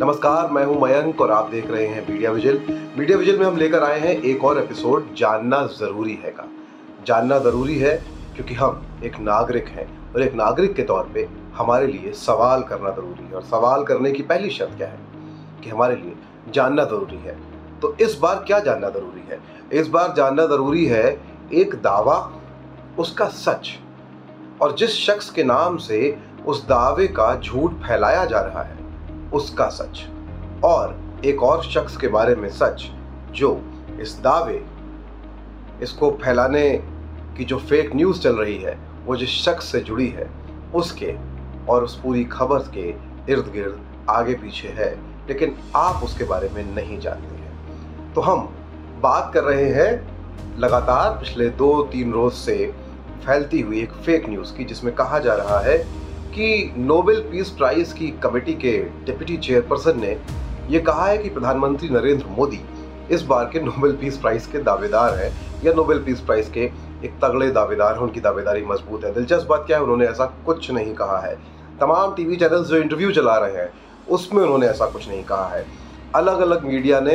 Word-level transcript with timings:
नमस्कार, 0.00 0.50
मैं 0.50 0.64
हूँ 0.64 0.80
मयंक 0.82 1.20
और 1.20 1.30
आप 1.30 1.50
देख 1.50 1.70
रहे 1.70 1.86
हैं 1.86 2.08
मीडिया 2.10 2.30
विजिल। 2.30 2.60
मीडिया 2.98 3.18
विजिल 3.18 3.38
में 3.38 3.46
हम 3.46 3.56
लेकर 3.56 3.82
आए 3.84 3.98
हैं 4.00 4.22
एक 4.22 4.44
और 4.44 4.58
एपिसोड, 4.58 5.14
जानना 5.14 5.66
ज़रूरी 5.66 6.14
है 6.24 6.30
का। 6.30 6.46
जानना 7.06 7.38
ज़रूरी 7.38 7.78
है 7.78 7.96
क्योंकि 8.36 8.54
हम 8.54 9.00
एक 9.04 9.18
नागरिक 9.20 9.68
हैं 9.68 10.12
और 10.12 10.22
एक 10.22 10.34
नागरिक 10.34 10.74
के 10.74 10.82
तौर 10.82 11.10
पे 11.14 11.28
हमारे 11.54 11.86
लिए 11.86 12.12
सवाल 12.12 12.62
करना 12.62 12.90
ज़रूरी 12.90 13.26
है। 13.26 13.32
और 13.32 13.42
सवाल 13.42 13.84
करने 13.84 14.12
की 14.12 14.22
पहली 14.22 14.50
शर्त 14.50 14.76
क्या 14.76 14.88
है? 14.88 14.98
कि 15.64 15.70
हमारे 15.70 15.96
लिए 15.96 16.14
जानना 16.52 16.84
ज़रूरी 16.84 17.18
है। 17.18 17.38
तो 17.82 17.96
इस 18.00 18.18
बार 18.18 18.44
क्या 18.46 18.58
जानना 18.58 18.88
ज़रूरी 18.88 19.28
है? 19.30 19.40
इस 19.72 19.88
बार 19.88 20.14
जानना 20.16 20.46
ज़रूरी 20.46 20.86
है 20.86 21.22
एक 21.52 21.74
दावा, 21.74 22.32
उसका 22.98 23.24
सच। 23.24 23.78
और 24.62 24.76
जिस 24.76 24.90
शख्स 24.90 25.30
के 25.30 25.44
नाम 25.44 25.76
से 25.76 26.18
उस 26.46 26.64
दावे 26.64 27.06
का 27.06 27.40
झूठ 27.40 27.72
फैलाया 27.72 28.24
जा 28.24 28.40
रहा 28.40 28.62
है 28.62 28.79
उसका 29.34 29.68
सच। 29.68 30.06
और 30.64 30.98
एक 31.24 31.42
और 31.42 31.62
शख्स 31.64 31.96
के 31.96 32.08
बारे 32.08 32.34
में 32.34 32.48
सच, 32.48 32.90
जो 33.32 33.60
इस 34.00 34.18
दावे, 34.20 34.62
इसको 35.82 36.10
फैलाने 36.24 36.70
की 37.36 37.44
जो 37.44 37.58
फेक 37.58 37.94
न्यूज़ 37.96 38.20
चल 38.20 38.36
रही 38.36 38.56
है, 38.56 38.78
वो 39.06 39.16
जिस 39.16 39.28
शख्स 39.28 39.64
से 39.64 39.80
जुड़ी 39.80 40.08
है, 40.08 40.30
उसके 40.74 41.14
और 41.68 41.84
उस 41.84 42.00
पूरी 42.00 42.24
खबर 42.24 42.58
के 42.58 42.88
इर्द 43.32 43.50
गिर्द 43.52 43.80
आगे 44.10 44.34
पीछे 44.34 44.68
है, 44.68 44.90
लेकिन 45.28 45.56
आप 45.76 46.02
उसके 46.04 46.24
बारे 46.24 46.48
में 46.48 46.74
नहीं 46.74 46.98
जानते 47.00 47.34
हैं। 47.34 48.12
तो 48.14 48.20
हम 48.20 48.48
बात 49.00 49.30
कर 49.34 49.44
रहे 49.44 49.68
हैं 49.70 49.90
लगातार 50.58 51.10
पिछले 51.10 51.48
दो 51.48 51.82
तीन 51.82 52.12
रोज 52.12 52.32
से 52.32 52.74
फैलती 53.26 53.60
हुई 53.60 53.82
एक 53.82 53.92
फेक 53.92 54.28
न्यूज़ 54.28 54.54
की, 54.54 54.64
जिसमें 54.64 54.94
कहा 54.94 55.18
जा 55.18 55.34
रहा 55.34 55.60
है 55.60 55.78
कि 56.30 56.72
नोबेल 56.76 57.20
पीस 57.30 57.48
प्राइज 57.50 57.92
की 57.92 58.08
कमेटी 58.22 58.52
के 58.54 58.72
डिप्टी 59.06 59.36
चेयरपर्सन 59.36 60.00
ने 60.00 60.16
यह 60.70 60.82
कहा 60.82 61.06
है 61.06 61.16
कि 61.18 61.28
प्रधानमंत्री 61.28 61.88
नरेंद्र 61.88 62.26
मोदी 62.28 62.60
इस 63.10 63.22
बार 63.22 63.44
के 63.52 63.60
नोबेल 63.60 63.92
पीस 63.92 64.16
प्राइज 64.16 64.46
के 64.46 64.58
दावेदार 64.58 65.14
हैं, 65.14 65.32
या 65.64 65.72
नोबेल 65.72 65.98
पीस 65.98 66.20
प्राइज 66.20 66.48
के 66.48 66.64
एक 67.04 67.14
तगड़े 67.22 67.50
दावेदार 67.50 67.94
हैं, 67.94 68.00
उनकी 68.00 68.20
दावेदारी 68.20 68.64
मज़बूत 68.64 69.04
है, 69.04 69.12
दिलचस्प 69.14 69.48
बात 69.48 69.64
क्या 69.66 69.76
है, 69.76 69.82
उन्होंने 69.82 70.06
ऐसा 70.06 70.24
कुछ 70.46 70.70
नहीं 70.70 70.94
कहा 70.94 71.18
है। 71.18 71.34
तमाम 71.80 72.14
टीवी 72.14 72.36
चैनल्स 72.36 72.66
जो 72.68 72.76
इंटरव्यू 72.76 73.10
चला 73.12 73.36
रहे 73.38 73.56
हैं, 73.56 73.68
उसमें 74.08 74.42
उन्होंने 74.42 74.66
ऐसा 74.66 74.86
कुछ 74.86 75.08
नहीं 75.08 75.22
कहा 75.24 75.48
है। 75.48 75.64
अलग 76.14 76.40
अलग 76.40 76.64
मीडिया 76.64 77.00
ने 77.00 77.14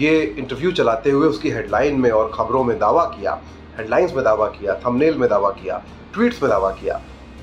ये 0.00 0.20
इंटरव्यू 0.38 0.72
चलाते 0.72 1.10
हुए 1.10 1.28
उसकी 1.28 1.50
हेडलाइन 1.50 2.00
में 2.00 2.10
और 2.10 2.30
खबरों 2.34 2.64
में 2.64 2.78
दावा 2.78 3.04
किया 3.04 3.40
हेडलाइंस 3.78 4.14
में 4.14 4.22
दावा 4.24 4.46
किया 4.48 4.74
थंबनेल 4.86 5.16
में 5.18 5.28
दावा 5.30 5.50
किया 5.52 5.82
ट्वीट्स 6.14 6.42
में 6.42 6.50
दावा 6.50 6.70
किया 6.70 6.94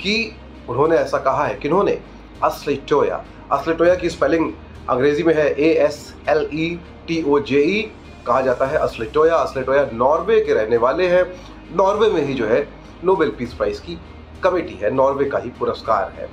कि 0.02 0.14
उन्होंने 0.70 0.96
ऐसा 0.96 1.18
कहा 1.18 1.46
है 1.46 1.56
किन्होंने? 1.56 2.00
असलिटोया 2.44 3.24
असलिटोया 3.52 3.96
की 3.96 4.10
स्पेलिंग 4.10 4.52
अंग्रेज़ी 4.90 5.24
में 5.24 5.34
है 5.36 5.50
A 5.52 5.70
S 5.86 6.16
L 6.30 6.50
E 6.54 6.80
T 7.08 7.24
O 7.24 7.40
J 7.40 7.62
E 7.62 7.82
कहा 8.28 8.42
जाता 8.42 8.66
है 8.66 8.78
असलिटोया 8.78 9.36
असलिटोया 9.36 9.90
नॉर्वे 9.94 10.40
के 10.42 10.54
रहने 10.54 10.78
वाले 10.78 11.08
हैं। 11.08 11.24
नॉर्वे 11.76 12.10
में 12.10 12.22
ही 12.22 12.34
जो 12.34 12.46
है 12.46 12.68
नोबेल 13.04 13.30
पीस 13.30 13.54
प्राइज 13.54 13.80
की 13.80 13.98
कमेटी 14.44 14.74
है। 14.74 14.94
नॉर्वे 14.94 15.26
का 15.26 15.38
ही 15.38 15.50
पुरस्कार 15.50 16.14
है। 16.18 16.30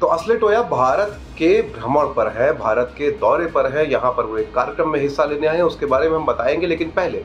तो 0.00 0.06
असलेटोया 0.06 0.62
भारत 0.62 1.20
के 1.38 1.62
भ्रमण 1.62 2.06
पर 2.06 2.28
है, 2.28 2.52
भारत 2.58 2.94
के 2.98 3.10
दौरे 3.10 3.46
पर 3.46 3.66
है। 3.72 3.90
यहाँ 3.92 4.12
पर 4.12 4.24
वो 4.24 4.38
एक 4.38 4.54
कार्यक्रम 4.54 4.88
में 4.88 5.00
हिस्सा 5.00 5.24
लेने 5.24 5.46
आए 5.46 5.56
हैं, 5.56 5.62
उसके 5.62 5.86
बारे 5.86 6.08
में 6.08 6.16
हम 6.16 6.26
बताएँगे। 6.26 6.66
लेकिन 6.66 6.90
पहले, 6.90 7.24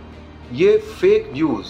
ये 0.53 0.77
फेक 0.77 1.31
न्यूज़ 1.33 1.67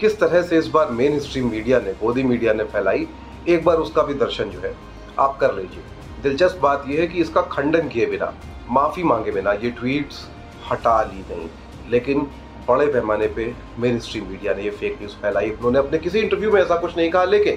किस 0.00 0.20
तरह 0.20 0.42
से 0.42 0.58
इस 0.58 0.68
बार 0.68 0.90
मेन 0.90 1.18
स्ट्रीम 1.18 1.50
मीडिया 1.50 1.78
ने 1.78 1.92
गोदी 1.92 2.22
मीडिया 2.22 2.52
ने 2.52 2.64
फैलाई? 2.64 3.06
एक 3.48 3.64
बार 3.64 3.76
उसका 3.76 4.02
भी 4.02 4.14
दर्शन 4.14 4.50
जो 4.50 4.60
है, 4.60 4.74
आप 5.18 5.36
कर 5.38 5.54
लीजिए। 5.54 5.82
दिलचस्प 6.22 6.58
बात 6.62 6.84
यह 6.88 7.00
है 7.00 7.06
कि 7.06 7.20
इसका 7.20 7.40
खंडन 7.42 7.88
किए 7.88 8.06
बिना, 8.06 8.32
माफ़ी 8.70 9.02
मांगे 9.02 9.30
बिना, 9.32 9.52
ये 9.52 9.70
ट्वीट्स 9.70 10.26
हटा 10.70 11.02
ली 11.02 11.24
नहीं। 11.30 11.48
लेकिन 11.90 12.26
बड़े 12.68 12.86
पैमाने 12.86 13.26
पे 13.28 13.52
मेन 13.78 13.98
स्ट्रीम 13.98 14.24
मीडिया 14.24 14.54
ने 14.54 14.62
ये 14.62 14.70
फेक 14.70 14.96
न्यूज़ 14.98 15.12
फैलाई। 15.12 15.50
उन्होंने 15.50 15.78
अपने 15.78 15.98
किसी 15.98 16.18
इंटरव्यू 16.18 16.50
में 16.52 16.60
ऐसा 16.62 16.76
कुछ 16.76 16.96
नहीं 16.96 17.10
कहा, 17.10 17.24
लेकिन 17.24 17.56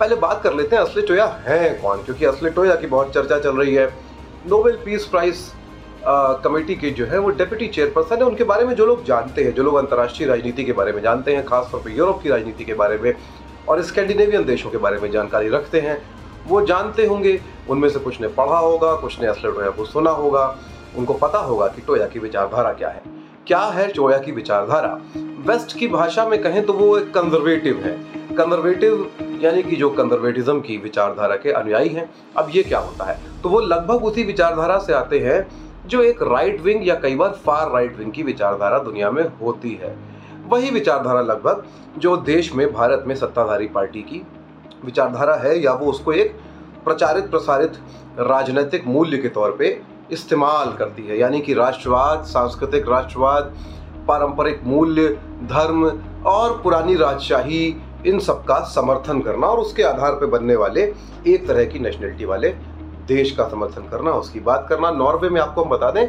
पहले 0.00 0.16
बात 0.16 0.42
कर 0.42 0.54
लेते 0.54 0.76
हैं, 0.76 0.82
असली 0.82 1.02
टोया 1.06 1.26
है 1.46 1.70
कौन? 1.74 2.02
क्योंकि 2.02 2.24
असली 2.24 2.50
टोया 2.50 2.74
की 2.74 2.86
बहुत 2.86 3.12
चर्चा 3.14 3.38
चल 3.38 3.56
रही 3.56 3.74
है। 3.74 3.86
नोबेल 4.48 4.78
पीस 4.84 5.04
प्राइज 5.06 5.38
कमेटी 6.44 6.74
के 6.74 6.90
जो 6.90 7.06
है, 7.06 7.18
वो 7.18 7.30
डेप्यूटी 7.30 7.66
चेयरपर्सन 7.68 8.16
है। 8.16 8.22
उनके 8.22 8.44
बारे 8.44 8.64
में 8.64 8.74
जो 8.74 8.86
लोग 8.86 9.04
जानते 9.04 9.44
हैं, 9.44 9.54
जो 9.54 9.62
लोग 9.62 9.74
अंतर्राष्ट्रीय 9.74 10.28
राजनीति 10.28 10.64
के 10.64 10.72
बारे 10.72 10.92
में 10.92 11.02
जानते 11.02 11.34
हैं, 11.34 11.44
खासतौर 11.46 11.80
पर 11.80 11.90
यूरोप 11.90 12.22
की 12.22 12.28
राजनीति 12.28 12.64
के 12.64 12.74
बारे 12.74 12.98
में 12.98 13.12
और 13.68 13.82
स्कैंडिनेवियन 13.82 14.44
देशों 14.44 14.70
के 14.70 14.76
बारे 14.76 14.98
में 14.98 15.10
जानकारी 15.10 15.48
रखते 15.48 15.80
हैं। 15.80 16.02
वो 16.48 16.66
जानते 16.66 17.06
होंगे, 17.06 17.40
उनमें 17.70 17.88
से 17.88 17.98
कुछ 17.98 18.20
ने 18.20 18.28
पढ़ा 18.28 18.58
होगा, 18.58 18.94
कुछ 18.94 19.20
ने 19.20 19.26
असले 19.26 19.52
टोया 19.52 19.70
को 19.70 19.84
सुना 19.84 20.10
होगा। 20.10 20.58
उनको 20.98 21.14
पता 21.14 21.38
होगा 21.38 21.66
कि 21.66 21.82
टोया 21.82 22.06
की 22.06 22.18
विचारधारा 22.18 22.72
क्या 22.72 22.88
है। 22.88 23.02
क्या 23.46 23.58
है 23.58 23.92
टोया 23.92 24.18
की 24.18 24.32
विचारधारा? 24.32 25.00
वेस्ट 25.16 25.78
की 25.78 25.88
भाषा 25.88 26.28
में 26.28 26.42
कहें 26.42 26.66
तो 26.66 26.72
वो 26.72 26.98
एक 26.98 27.14
कंजर्वेटिव 27.14 27.76
है। 27.76 27.92
कंजर्वेटिव 28.36 29.10
यानी 29.42 29.62
कि 29.62 29.76
जो 29.76 29.90
कंजर्वेटिज्म 29.90 30.60
की 30.60 30.76
विचारधारा 30.76 31.36
के 31.36 31.52
अनुयायी 31.52 31.88
हैं। 31.88 32.10
अब 32.36 32.48
ये 32.54 32.62
क्या 32.62 32.78
होता 32.78 33.04
है? 33.04 33.20
तो 33.42 33.48
वो 33.48 33.60
लगभग 33.60 34.04
उसी 34.04 34.22
विचारधारा 34.22 34.78
से 34.78 34.92
आते 34.92 35.18
हैं, 35.18 35.48
जो 35.86 36.02
एक 36.02 36.22
राइट 36.22 36.60
विंग 36.60 36.88
या 36.88 36.94
कई 36.94 37.16
बार 37.16 37.30
फार 37.46 37.70
राइट 37.72 37.98
विंग 37.98 38.12
की 38.12 38.22
विचारधारा 38.22 38.78
दुनिया 38.78 39.10
में 39.10 39.24
होती 39.42 39.78
है। 39.82 40.09
वही 40.50 40.70
विचारधारा 40.70 41.20
लगभग 41.22 41.64
जो 41.98 42.16
देश 42.16 42.54
में, 42.54 42.72
भारत 42.72 43.04
में 43.06 43.14
सत्ताधारी 43.14 43.66
पार्टी 43.68 44.02
की 44.02 44.22
विचारधारा 44.84 45.34
है 45.36 45.58
या 45.58 45.72
वो 45.72 45.86
उसको 45.86 46.12
एक 46.12 46.38
प्रचारित, 46.84 47.30
प्रसारित 47.30 47.72
राजनीतिक 48.18 48.86
मूल्य 48.86 49.18
के 49.18 49.28
तौर 49.28 49.56
पे 49.58 49.80
इस्तेमाल 50.12 50.72
करती 50.72 51.06
है। 51.06 51.18
यानी 51.18 51.40
कि 51.40 51.54
राष्ट्रवाद, 51.54 52.24
सांस्कृतिक 52.24 52.88
राष्ट्रवाद, 52.88 53.54
पारंपरिक 54.08 54.60
मूल्य, 54.64 55.08
धर्म 55.50 55.84
और 56.26 56.60
पुरानी 56.62 56.94
राजशाही, 56.96 57.76
इन 58.06 58.18
सब 58.18 58.44
का 58.44 58.58
समर्थन 58.66 59.20
करना 59.20 59.46
और 59.46 59.58
उसके 59.58 59.82
आधार 59.82 60.12
पर 60.12 60.26
बनने 60.28 60.56
वाले 60.56 60.82
एक 61.26 61.46
तरह 61.48 61.64
की 61.64 61.78
नेशनलिटी 61.78 62.24
वाले 62.24 62.48
देश 63.06 63.30
का 63.30 63.48
समर्थन 63.48 63.88
करना, 63.90 64.10
उसकी 64.12 64.40
बात 64.40 64.66
करना। 64.68 64.90
नॉर्वे 64.90 65.28
में 65.28 65.40
आपको 65.40 65.62
हम 65.64 65.70
बता 65.70 65.90
दें 65.90 66.06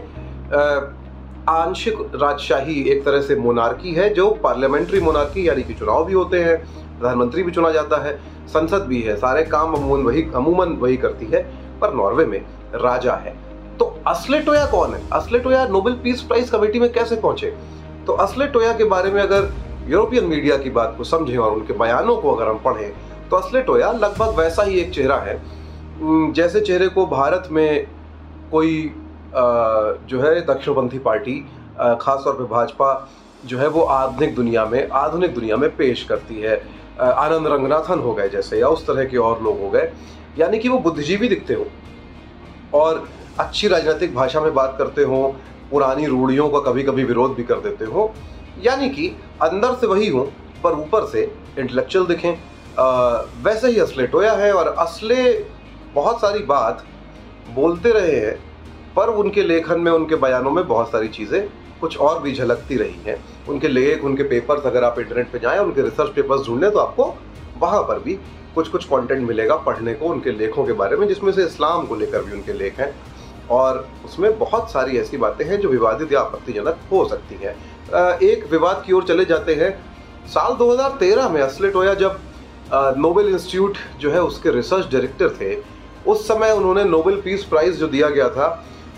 आंशिक 1.50 1.98
राजशाही 2.16 2.82
एक 2.92 3.04
तरह 3.06 3.22
से 3.22 3.36
मोनार्की 3.36 3.94
है, 3.94 4.10
जो 4.10 4.30
पार्लियामेंट्री 4.44 5.00
मोनार्की 5.02 5.48
यानी 5.48 5.64
कि 5.64 5.74
चुनाव 5.74 6.06
भी 6.06 6.14
होते 6.14 6.44
हैं, 6.44 6.58
प्रधानमंत्री 7.00 7.44
भी 7.44 7.52
चुना 7.52 7.72
जाता 7.72 8.02
है, 8.04 8.14
संसद 8.48 8.86
भी 8.88 9.02
है, 9.02 9.16
सारे 9.16 9.44
काम 9.44 9.74
अमूमन 9.74 10.04
वही 10.04 10.26
अमूमन 10.36 10.76
वही 10.82 10.98
करती 10.98 11.26
है, 11.26 11.42
पर 11.82 11.94
नॉर्वे 11.94 12.26
में 12.26 12.40
राजा 12.76 13.14
है। 13.16 13.36
तो 13.80 13.86
असले 14.08 14.40
टोया 14.40 14.66
कौन 14.66 14.94
है? 14.94 15.02
Asle 15.14 15.40
Toje 15.40 15.66
Nobel 15.68 15.94
peace 16.04 16.22
prize 16.22 16.50
committee 16.50 16.80
में 16.80 16.92
कैसे 16.94 17.16
पहुँचे? 17.16 17.54
तो 18.08 18.14
असले 18.16 18.48
टोया 18.48 18.74
के 18.74 18.84
बारे 18.86 19.12
में 19.12 19.22
अगर 19.22 19.52
यूरोपियन 19.88 20.26
मीडिया 20.26 20.58
की 20.58 20.70
बात 20.70 20.94
को 20.98 21.04
समझें 21.04 21.38
और 21.38 21.52
उनके 21.52 21.74
बयानों 21.74 22.18
को 22.18 22.32
अगर 22.32 22.48
हम 22.48 22.60
पढ़ें 22.66 22.92
तो 23.30 23.38
असले 23.38 23.62
टोया 23.62 23.92
लगभग 23.92 24.38
वैसा 24.38 24.64
ही 24.64 24.80
एक 24.80 24.92
चेहरा 24.94 25.18
है। 25.18 25.42
जैसे 26.34 26.62
चेहरे 26.62 26.88
को 26.88 27.06
भारत 27.06 27.48
में 27.52 27.88
कोई 28.52 28.92
जो 29.34 30.22
है 30.22 30.40
दक्षिणपंथी 30.46 31.00
पार्टी 31.00 31.40
खासतौर 32.02 32.34
पर 32.34 32.44
भाजपा 32.46 33.10
जो 33.46 33.58
है 33.58 33.68
वो 33.68 33.82
आधुनिक 33.82 34.36
दुनिया 34.36 34.66
में, 34.66 34.90
आधुनिक 34.90 35.34
दुनिया 35.34 35.58
में 35.58 35.76
पेश 35.76 36.04
करती 36.04 36.42
है। 36.42 36.56
आनंद 37.02 37.48
रंगनाथन 37.48 38.00
हो 38.00 38.14
गए 38.14 38.30
जैसे, 38.30 38.60
या 38.60 38.68
उस 38.68 38.86
तरह 38.88 39.06
के 39.06 39.18
और 39.18 39.42
लोग 39.44 39.62
हो 39.62 39.70
गए, 39.70 39.92
यानी 40.40 40.60
कि 40.60 40.70
वो 40.70 40.80
बुद्धिजीवी 40.80 41.28
दिखते 41.28 41.54
हो। 41.54 41.66
और 42.74 43.08
अच्छी 43.40 43.68
राजनीतिक 43.68 44.16
भाषा 44.16 44.42
में 44.42 44.54
बात 44.54 44.76
करते 44.78 45.04
हो, 45.04 45.24
पुरानी 45.72 46.06
रूढ़ियों 46.06 46.50
का 46.50 46.60
कभी 46.62 46.84
कभी 46.84 47.04
विरोध 47.04 47.36
भी 47.36 47.44
कर 47.44 47.60
देते 47.60 47.86
हो, 47.86 48.14
यानी 48.64 48.90
कि 48.90 49.08
अंदर 49.42 49.76
से 49.76 49.88
वही 49.88 50.08
हो, 50.10 50.24
पर 50.64 50.74
ऊपर 50.74 51.06
से 51.06 51.24
इंटेलेक्चुअल 51.60 52.06
दिखें। 52.06 52.32
वैसे 53.44 53.68
ही 53.68 53.80
असले 53.80 54.08
टोया 54.08 54.34
है 54.34 54.52
और 54.54 54.68
असले 54.80 55.32
बहुत 55.96 56.22
सारी 56.22 56.44
बात 56.44 56.84
बोलते 57.56 57.92
रहे 57.92 58.16
हैं 58.16 58.51
पर 58.96 59.10
उनके 59.10 59.44
लेखन 59.44 59.80
में, 59.80 59.92
उनके 59.92 60.16
बयानों 60.18 60.52
में 60.52 60.68
बहुत 60.68 60.92
सारी 60.92 61.08
चीज़ें 61.10 61.42
कुछ 61.82 61.98
और 62.00 62.20
भी 62.22 62.34
झलकती 62.34 62.76
रही 62.78 63.00
हैं। 63.06 63.18
उनके 63.50 63.68
लेख, 63.68 64.04
उनके 64.04 64.24
पेपर्स 64.26 64.66
अगर 64.66 64.84
आप 64.84 65.00
इंटरनेट 65.00 65.32
पे 65.32 65.40
जाएँ, 65.40 65.60
उनके 65.60 65.82
रिसर्च 65.82 66.14
पेपर्स 66.16 66.46
ढूंढें 66.48 66.72
तो 66.72 66.80
आपको 66.80 67.14
वहाँ 67.62 67.82
पर 67.84 68.00
भी 68.00 68.14
कुछ 68.56 68.68
कुछ 68.70 68.86
कंटेंट 68.86 69.28
मिलेगा 69.28 69.56
पढ़ने 69.58 69.94
को, 69.94 70.06
उनके 70.06 70.32
लेखों 70.32 70.66
के 70.66 70.74
बारे 70.74 70.98
में, 70.98 71.08
जिसमें 71.08 71.32
से 71.32 71.44
इस्लाम 71.44 71.86
को 71.88 71.96
लेकर 71.96 72.24
भी 72.24 72.32
उनके 72.34 72.54
लेख 72.54 72.80
हैं। 72.80 72.94
और 73.52 73.88
उसमें 74.06 74.38
बहुत 74.40 74.72
सारी 74.72 74.98
ऐसी 74.98 75.18
बातें 75.18 75.46
हैं 75.46 75.60
जो 75.60 75.70
विवादित 75.70 76.12
या 76.14 76.20
आपत्तिजनक 76.20 76.80
हो 76.92 77.08
सकती 77.10 77.40
हैं। 77.44 78.20
एक 78.24 78.46
विवाद 78.52 78.84
की 78.86 78.94
ओर 78.94 79.04
चले 79.04 79.26
जाते 79.26 79.56
हैं। 79.56 79.72
साल 80.28 80.54
2013 80.56 81.30
में 81.30 81.42
असलेटोया 81.42 81.94
जब 81.94 82.20
नोबेल 82.98 83.28
इंस्टीट्यूट 83.28 83.78
जो 84.00 84.12
है 84.12 84.22
उसके 84.24 84.52
रिसर्च 84.52 84.92
डायरेक्टर 84.92 85.30
थे, 85.32 85.56
उस 86.08 86.28
समय 86.28 86.52
उन्होंने 86.52 86.84
नोबेल 86.84 87.20
पीस 87.22 87.44
प्राइज 87.46 87.78
जो 87.78 87.88
दिया 87.88 88.10
गया 88.10 88.30
था 88.30 88.48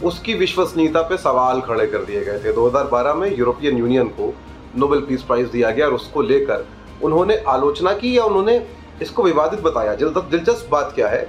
उसकी 0.04 0.34
विश्वसनीयता 0.34 1.02
पे 1.02 1.18
सवाल 1.18 1.62
खड़े 1.62 1.86
कर 1.88 2.04
दिए 2.06 2.24
गए 2.26 2.40
थे। 2.40 2.54
2012 2.54 3.14
में 3.14 3.36
यूरोपियन 3.38 3.78
यूनियन 3.78 4.08
को 4.10 4.34
नोबेल 4.78 5.02
पीस 5.02 5.24
प्राइज 5.24 5.48
दिया 5.48 5.70
गया 5.72 5.86
और 5.86 5.94
उसको 5.94 6.22
लेकर 6.22 6.66
उन्होंने 7.04 7.38
आलोचना 7.48 7.94
की 7.94 8.18
या 8.18 8.24
उन्होंने 8.24 8.56
इसको 9.02 9.24
विवादित 9.24 9.62
बताया? 9.62 9.96
दिलचस्प 9.96 10.70
बात 10.72 10.92
क्या 10.96 11.08
है? 11.08 11.28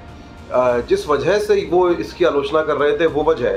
जिस 0.88 1.06
वजह 1.08 1.38
से 1.38 1.64
वो 1.70 1.88
इसकी 1.90 2.24
आलोचना 2.24 2.62
कर 2.62 2.76
रहे 2.76 2.98
थे, 2.98 3.06
वो 3.06 3.22
वजह 3.24 3.56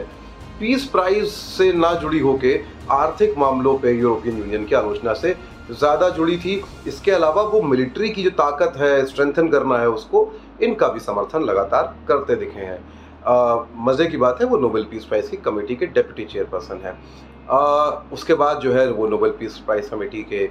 पीस 0.59 0.85
प्राइज 0.85 1.27
से 1.27 1.71
ना 1.73 1.93
जुड़ी 1.93 2.19
होके 2.19 2.59
आर्थिक 2.91 3.37
मामलों 3.37 3.77
पे 3.77 3.91
यूरोपियन 3.91 4.37
यूनियन 4.37 4.65
की 4.65 4.75
आलोचना 4.75 5.13
से 5.13 5.35
ज़्यादा 5.71 6.09
जुड़ी 6.09 6.37
थी। 6.37 6.61
इसके 6.87 7.11
अलावा 7.11 7.41
वो 7.43 7.61
मिलिट्री 7.61 8.09
की 8.09 8.23
जो 8.23 8.29
ताकत 8.31 8.73
है, 8.77 9.05
स्ट्रेंथन 9.05 9.47
करना 9.49 9.77
है 9.77 9.89
उसको, 9.89 10.31
इनका 10.61 10.87
भी 10.87 10.99
समर्थन 10.99 11.43
लगातार 11.43 11.95
करते 12.07 12.35
दिखे 12.35 12.59
हैं। 12.59 12.79
मज़े 13.27 14.05
की 14.05 14.17
बात 14.17 14.41
है, 14.41 14.47
वो 14.47 14.57
नोबेल 14.57 14.83
पीस 14.83 15.05
प्राइज़ 15.05 15.29
की 15.31 15.37
कमेटी 15.37 15.75
के 15.75 15.85
डेप्यूटी 15.87 16.25
चेयरपर्सन 16.25 16.81
हैं। 16.83 18.09
उसके 18.11 18.33
बाद 18.33 18.59
जो 18.59 18.73
है, 18.73 18.89
वो 18.91 19.07
नोबेल 19.07 19.31
पीस 19.31 19.57
प्राइज़ 19.57 19.89
कमेटी 19.89 20.21
के 20.23 20.45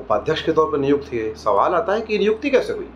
उपाध्यक्ष 0.00 0.42
के 0.42 0.52
तौर 0.52 0.70
पर 0.72 0.78
नियुक्त 0.78 1.12
हुए 1.12 1.32
सवाल 1.36 1.74
आता 1.74 1.92
है 1.92 2.00
कि 2.00 2.18
नियुक्ति 2.18 2.50
कैसे 2.50 2.72
हुई? 2.72 2.88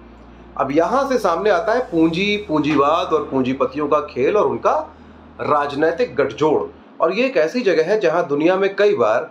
अब 0.59 0.71
यहाँ 0.73 1.09
से 1.09 1.19
सामने 1.19 1.51
आता 1.51 1.73
है 1.73 1.81
पूंजी, 1.91 2.37
पूंजीवाद 2.49 3.13
और 3.13 3.25
पूंजीपतियों 3.25 3.89
का 3.89 4.01
खेल 4.07 4.37
और 4.37 4.47
उनका 4.47 4.75
राजनैतिक 5.41 6.15
गठजोड़। 6.17 6.63
और 7.01 7.13
ये 7.13 7.27
एक 7.27 7.37
ऐसी 7.37 7.61
जगह 7.61 7.91
है, 7.91 7.99
जहाँ 8.01 8.27
दुनिया 8.29 8.57
में 8.57 8.75
कई 8.77 8.95
बार 8.95 9.31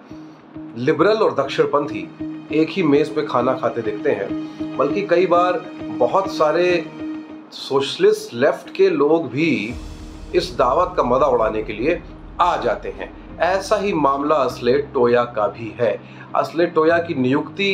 लिबरल 0.78 1.18
और 1.18 1.34
दक्षिणपंथी 1.36 2.10
एक 2.52 2.70
ही 2.70 2.84
मेज 2.84 3.14
पे 3.16 3.26
खाना 3.26 3.54
खाते 3.54 3.82
दिखते 3.82 4.12
हैं। 4.12 4.78
बल्कि 4.78 5.02
कई 5.02 5.26
बार 5.26 5.62
बहुत 6.00 6.32
सारे 6.32 6.86
सोशलिस्ट 7.52 8.34
लेफ़्ट 8.34 8.74
के 8.76 8.90
लोग 8.90 9.28
भी 9.30 9.76
इस 10.36 10.54
दावत 10.58 10.94
का 10.98 11.04
मज़ा 11.04 11.28
उड़ाने 11.28 11.64
के 11.64 11.74
लिए 11.74 12.02
आ 12.42 12.56
जाते 12.58 12.90
हैं। 12.90 13.12
ऐसा 13.40 13.76
ही 13.76 13.94
मामला 13.94 14.36
असले 14.36 14.78
टोया 14.94 15.24
का 15.36 15.48
भी 15.50 15.74
है। 15.80 16.00
असले 16.36 16.66
टोया 16.68 16.98
की 16.98 17.14
नियुक्ति 17.14 17.72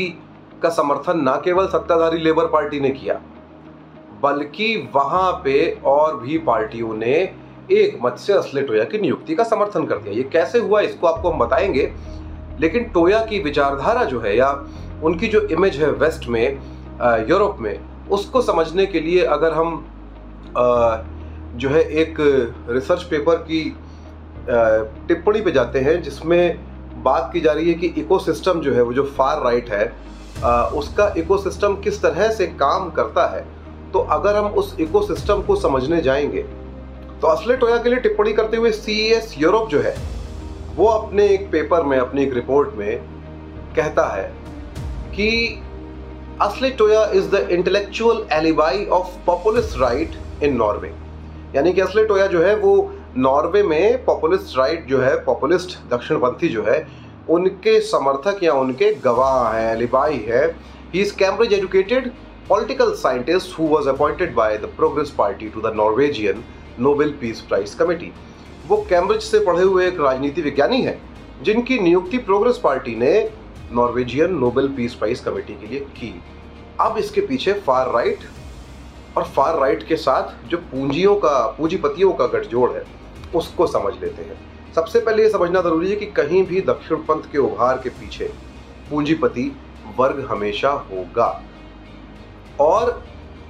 का 0.63 0.69
समर्थन 0.69 1.19
न 1.19 1.39
केवल 1.43 1.67
सत्ताधारी 1.67 2.17
लेबर 2.17 2.45
पार्टी 2.47 2.79
ने 2.79 2.89
किया, 2.89 3.19
बल्कि 4.23 4.75
वहाँ 4.95 5.31
पे 5.43 5.79
और 5.85 6.19
भी 6.19 6.37
पार्टियों 6.37 6.93
ने 6.93 7.15
एक 7.71 7.97
मत 8.03 8.17
से 8.17 8.33
असले 8.33 8.61
टोया 8.61 8.83
की 8.83 8.97
नियुक्ति 8.97 9.35
का 9.35 9.43
समर्थन 9.43 9.85
कर 9.85 9.97
दिया। 9.97 10.13
ये 10.13 10.23
कैसे 10.23 10.59
हुआ, 10.59 10.81
इसको 10.81 11.07
आपको 11.07 11.31
हम 11.31 11.39
बताएँगे। 11.39 11.91
लेकिन 12.59 12.83
टोया 12.83 13.19
की 13.25 13.39
विचारधारा 13.39 14.03
जो 14.03 14.19
है 14.21 14.35
या 14.37 14.49
उनकी 15.03 15.27
जो 15.27 15.41
इमेज 15.41 15.77
है 15.77 15.89
वेस्ट 15.93 16.27
में 16.27 16.57
यूरोप 17.29 17.57
में, 17.59 17.79
उसको 18.09 18.41
समझने 18.41 18.85
के 18.85 18.99
लिए 18.99 19.23
अगर 19.25 19.53
हम 19.53 19.85
जो 21.55 21.69
है 21.69 21.81
एक 21.93 22.15
रिसर्च 22.69 23.03
पेपर 23.03 23.35
की 23.49 23.63
टिप्पणी 25.07 25.41
पे 25.41 25.51
जाते 25.51 25.79
हैं, 25.79 26.01
जिसमें 26.01 26.59
बात 27.03 27.29
की 27.33 27.41
जा 27.41 27.51
रही 27.51 27.67
है 27.69 27.73
कि 27.73 27.87
इकोसिस्टम 27.97 28.59
जो 28.61 28.73
है, 28.73 28.81
वो 28.81 28.93
जो 28.93 29.03
फार 29.17 29.43
राइट 29.43 29.69
है 29.69 29.85
उसका 30.75 31.13
इकोसिस्टम 31.17 31.75
किस 31.75 32.01
तरह 32.01 32.31
से 32.31 32.47
काम 32.47 32.89
करता 32.91 33.25
है? 33.35 33.45
तो 33.93 33.99
अगर 33.99 34.35
हम 34.35 34.45
उस 34.53 34.75
इकोसिस्टम 34.79 35.41
को 35.41 35.55
समझने 35.55 36.01
जाएँगे 36.01 36.41
तो 37.21 37.27
असले 37.27 37.55
टोया 37.57 37.77
के 37.77 37.89
लिए 37.89 37.99
टिप्पणी 37.99 38.33
करते 38.33 38.57
हुए 38.57 38.71
सीएस 38.71 39.35
यूरोप 39.37 39.69
जो 39.69 39.79
है, 39.81 39.95
वो 40.75 40.87
अपने 40.87 41.27
एक 41.27 41.49
पेपर 41.51 41.83
में, 41.83 41.97
अपनी 41.97 42.23
एक 42.23 42.33
रिपोर्ट 42.33 42.75
में 42.75 42.97
कहता 43.75 44.05
है 44.07 44.27
कि 45.15 45.29
Asle 46.41 46.69
Toje 46.73 47.05
is 47.13 47.29
the 47.29 47.47
intellectual 47.51 48.25
alibi 48.33 48.85
of 48.85 49.15
populist 49.25 49.79
right 49.79 50.19
in 50.43 50.55
Norway 50.57 50.93
यानी 51.55 51.73
कि 51.73 51.81
असली 51.81 52.05
टोया 52.05 52.27
जो 52.27 52.41
है 52.43 52.55
वो 52.59 52.75
नॉर्वे 53.17 53.63
में 53.63 54.03
पॉपुलिस्ट 54.05 54.57
राइट 54.57 54.85
जो 54.87 54.99
है, 54.99 55.15
पॉपुलिस्ट 55.25 55.77
दक्षिणपंथी 55.91 56.49
जो 56.49 56.63
है, 56.63 56.85
उनके 57.29 57.79
समर्थक 57.81 58.43
या 58.43 58.53
उनके 58.53 58.93
गवाह 59.03 59.53
हैं 59.53 59.71
एलिबाई 59.73 60.17
है 60.27 60.45
ही 60.93 61.01
is 61.01 61.15
Cambridge 61.17 61.53
educated 61.53 62.11
political 62.47 62.91
scientist 62.93 63.53
who 63.53 63.63
was 63.65 63.87
appointed 63.87 64.35
by 64.35 64.49
the 64.55 64.67
Progress 64.79 65.11
Party 65.11 65.47
to 65.49 65.61
the 65.61 65.69
Norwegian 65.73 66.43
Nobel 66.77 67.13
Peace 67.21 67.39
Prize 67.43 67.71
Committee. 67.79 68.09
वो 68.67 68.77
कैम्ब्रिज 68.89 69.21
से 69.21 69.39
पढ़े 69.45 69.63
हुए 69.63 69.87
एक 69.87 69.99
राजनीति 69.99 70.41
विज्ञानी 70.41 70.81
है, 70.81 70.97
जिनकी 71.43 71.79
नियुक्ति 71.79 72.17
प्रोग्रेस 72.27 72.57
पार्टी 72.63 72.95
ने 72.95 73.13
Norwegian 73.71 74.33
Nobel 74.39 74.67
peace 74.77 74.93
prize 74.93 75.19
committee 75.19 75.53
के 75.53 75.67
लिए 75.67 75.79
की 75.97 76.13
अब 76.81 76.97
इसके 76.97 77.21
पीछे 77.27 77.53
फार 77.67 77.91
राइट 77.93 78.19
और 79.17 79.23
फार 79.25 79.59
राइट 79.59 79.87
के 79.87 79.95
साथ 79.95 80.49
जो 80.49 80.57
पूंजियों 80.71 81.15
का, 81.15 81.39
पूंजीपतियों 81.57 82.11
का 82.13 82.25
गठजोड़ 82.27 82.71
है, 82.71 82.83
उसको 83.35 83.67
समझ 83.67 83.93
लेते 83.93 84.23
हैं। 84.23 84.37
सबसे 84.75 84.99
पहले 84.99 85.23
ये 85.23 85.29
समझना 85.29 85.61
ज़रूरी 85.61 85.89
है 85.89 85.95
कि 85.95 86.05
कहीं 86.13 86.43
भी 86.45 86.61
दक्षिण 86.61 86.97
पंथ 87.03 87.31
के 87.31 87.37
उभार 87.37 87.77
के 87.77 87.89
पीछे 87.91 88.31
पूंजीपति 88.89 89.51
वर्ग 89.97 90.25
हमेशा 90.29 90.69
होगा। 90.91 91.29
और 92.59 92.91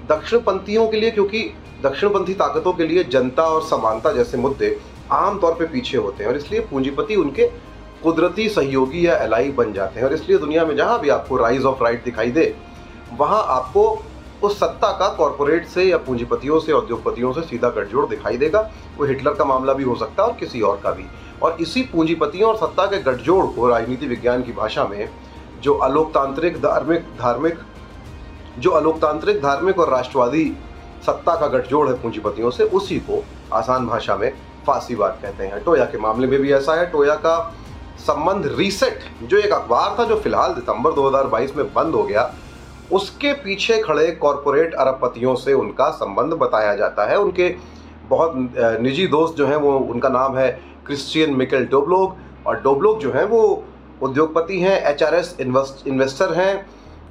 दक्षिणपंथियों 0.10 0.88
के 0.88 1.00
लिए, 1.00 1.12
क्योंकि 1.12 1.40
दक्षिणपंथी 1.84 2.34
ताकतों 2.34 2.74
के 2.74 2.88
लिए 2.88 3.04
जनता 3.06 3.44
और 3.44 3.62
समानता 3.64 4.12
जैसे 4.12 4.38
मुद्दे 4.38 4.78
आमतौर 5.12 5.54
पर 5.54 5.66
पीछे 5.66 5.98
होते 5.98 6.24
हैं, 6.24 6.32
और 6.32 6.38
इसलिए 6.38 6.60
पूंजीपति 6.62 7.16
उनके 7.16 7.48
कुदरती 8.04 8.48
सहयोगी 8.50 9.06
या 9.08 9.16
एलाई 9.18 9.52
बन 9.52 9.74
जाते 9.74 10.00
हैं। 10.00 10.08
और 10.08 10.14
इसलिए 10.14 10.38
दुनिया 10.38 10.66
में 10.66 10.76
जहाँ 10.76 11.00
भी 11.00 11.10
आपको 11.10 11.38
राइज 11.38 11.66
ऑफ़ 11.66 11.84
राइट 11.84 12.04
दिखाई 12.04 12.32
दे, 12.32 12.54
वहाँ 13.14 13.44
आपको 13.50 14.04
उस 14.44 14.60
सत्ता 14.60 14.92
का 14.92 15.08
कॉरपोरेट 15.10 15.68
से 15.68 15.84
या 15.84 15.98
पूंजीपतियों 15.98 16.60
से, 16.60 16.72
उद्योगपतियों 16.72 17.34
से 17.34 17.42
सीधा 17.42 17.70
गठजोड़ 17.70 18.06
दिखाई 18.06 18.38
देगा। 18.38 18.70
वो 18.98 19.06
हिटलर 19.06 19.34
का 19.34 19.46
मामला 19.46 19.74
भी 19.74 19.84
हो 19.84 19.96
सकता 19.96 20.24
है 20.24 20.30
और 20.30 20.36
किसी 20.36 20.62
और 20.62 20.80
का 20.84 20.92
भी। 20.92 21.06
और 21.44 21.58
इसी 21.62 21.82
पूंजीपतियों 21.82 22.50
और 22.50 22.58
सत्ता 22.58 22.86
के 22.86 22.98
गठजोड़ 23.02 23.46
को 23.46 23.68
राजनीति 23.68 24.08
विज्ञान 24.08 24.44
की 24.44 24.52
भाषा 24.52 24.86
में 24.86 25.10
जो 25.62 25.74
अलोकतांत्रिक 25.74 26.58
धार्मिक 26.58 27.02
धार्मिक, 27.20 27.60
जो 28.60 28.72
अलोकतांत्रिक, 28.72 29.42
धार्मिक 29.42 29.80
और 29.80 29.90
राष्ट्रवादी 29.90 30.46
सत्ता 31.06 31.36
का 31.36 31.48
गठजोड़ 31.48 31.88
है 31.90 31.94
पूंजीपतियों 32.02 32.52
से, 32.52 32.64
उसी 32.64 33.00
को 33.00 33.24
आसान 33.54 33.88
भाषा 33.88 34.16
में 34.16 34.32
फांसीवाद 34.68 35.20
कहते 35.22 35.44
हैं। 35.44 35.64
टोया 35.64 35.86
के 35.86 35.98
मामले 35.98 36.28
में 36.28 36.40
भी 36.40 36.54
ऐसा 36.54 36.74
है। 36.74 36.86
टोया 36.92 37.16
का 37.16 37.56
संबंध 38.00 38.46
रीसेट 38.58 39.00
जो 39.24 39.38
एक 39.38 39.52
अखबार 39.52 39.96
था 40.00 40.04
जो 40.04 40.20
फ़िलहाल 40.20 40.54
दिसंबर 40.54 40.92
2022 40.92 41.56
में 41.56 41.74
बंद 41.74 41.96
हो 41.96 42.04
गया 42.04 42.24
उसके 42.92 43.34
पीछे 43.34 43.82
खड़े 43.82 44.12
कॉरपोरेट 44.12 44.74
अरबपतियों 44.74 45.36
से 45.36 45.54
उनका 45.54 45.90
संबंध 45.92 46.34
बताया 46.34 46.76
जाता 46.76 47.06
है। 47.06 47.18
उनके 47.18 47.50
बहुत 48.10 48.34
निजी 48.82 49.08
दोस्त 49.08 49.36
जो 49.36 49.48
हैं 49.48 49.56
वो, 49.56 49.78
उनका 49.78 50.10
नाम 50.10 50.38
है 50.38 50.50
क्रिश्चियन 50.86 51.34
मिकेल 51.36 51.66
डोबलोग 51.66 52.16
और 52.48 52.62
डोबलोग 52.62 53.00
जो 53.00 53.12
हैं 53.12 53.24
वो 53.26 53.64
उद्योगपति 54.04 54.60
हैं 54.62 54.80
एच 54.84 55.04
आर 55.04 55.16
एस 55.16 55.36
इन्वेस्टर 55.40 56.34
हैं 56.34 56.66